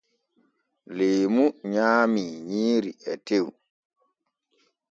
Leemu 0.95 1.45
nyaamii 1.71 2.33
nyiiri 2.49 2.91
e 3.11 3.13
tew. 3.27 3.47